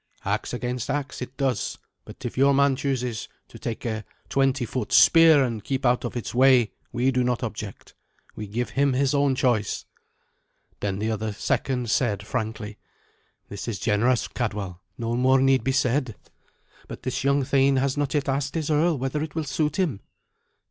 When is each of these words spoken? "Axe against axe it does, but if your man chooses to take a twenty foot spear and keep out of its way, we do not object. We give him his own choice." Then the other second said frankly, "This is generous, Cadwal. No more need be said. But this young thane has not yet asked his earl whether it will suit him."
"Axe 0.25 0.51
against 0.51 0.89
axe 0.89 1.21
it 1.21 1.37
does, 1.37 1.77
but 2.05 2.25
if 2.25 2.35
your 2.35 2.55
man 2.55 2.75
chooses 2.75 3.29
to 3.49 3.59
take 3.59 3.85
a 3.85 4.03
twenty 4.29 4.65
foot 4.65 4.91
spear 4.91 5.43
and 5.43 5.63
keep 5.63 5.85
out 5.85 6.03
of 6.03 6.17
its 6.17 6.33
way, 6.33 6.71
we 6.91 7.11
do 7.11 7.23
not 7.23 7.43
object. 7.43 7.93
We 8.35 8.47
give 8.47 8.71
him 8.71 8.93
his 8.93 9.13
own 9.13 9.35
choice." 9.35 9.85
Then 10.79 10.97
the 10.97 11.11
other 11.11 11.31
second 11.33 11.91
said 11.91 12.25
frankly, 12.25 12.79
"This 13.47 13.67
is 13.67 13.77
generous, 13.77 14.27
Cadwal. 14.27 14.79
No 14.97 15.15
more 15.15 15.39
need 15.39 15.63
be 15.63 15.71
said. 15.71 16.15
But 16.87 17.03
this 17.03 17.23
young 17.23 17.43
thane 17.43 17.75
has 17.75 17.95
not 17.95 18.15
yet 18.15 18.27
asked 18.27 18.55
his 18.55 18.71
earl 18.71 18.97
whether 18.97 19.21
it 19.21 19.35
will 19.35 19.43
suit 19.43 19.77
him." 19.77 20.01